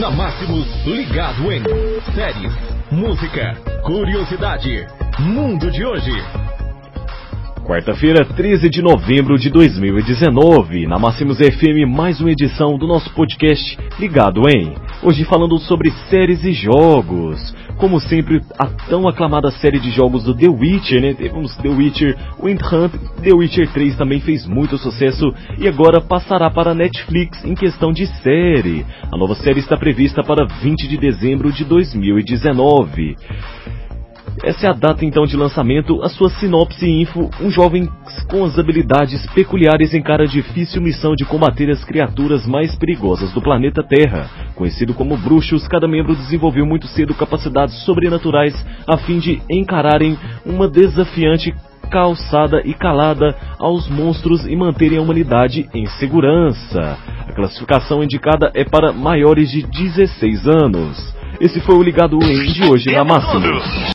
[0.00, 1.62] Na Máximos, ligado em
[2.14, 2.52] séries,
[2.90, 3.54] música,
[3.84, 4.84] curiosidade,
[5.20, 6.10] mundo de hoje.
[7.64, 13.78] Quarta-feira, 13 de novembro de 2019, na Máximos FM, mais uma edição do nosso podcast
[14.00, 14.74] Ligado em.
[15.06, 17.54] Hoje falando sobre séries e jogos.
[17.76, 21.12] Como sempre, a tão aclamada série de jogos do The Witcher, né?
[21.12, 22.92] Temos The Witcher Wind Hunt,
[23.22, 28.06] The Witcher 3 também fez muito sucesso e agora passará para Netflix em questão de
[28.22, 28.86] série.
[29.12, 33.14] A nova série está prevista para 20 de dezembro de 2019.
[34.42, 37.88] Essa é a data então de lançamento, a sua sinopse info, um jovem
[38.30, 43.42] com as habilidades peculiares encara a difícil missão de combater as criaturas mais perigosas do
[43.42, 44.28] planeta Terra.
[44.54, 48.54] Conhecido como bruxos, cada membro desenvolveu muito cedo capacidades sobrenaturais
[48.86, 51.54] a fim de encararem uma desafiante
[51.90, 56.98] calçada e calada aos monstros e manterem a humanidade em segurança.
[57.28, 61.14] A classificação indicada é para maiores de 16 anos.
[61.40, 63.42] Esse foi o Ligado em de hoje na Máxima.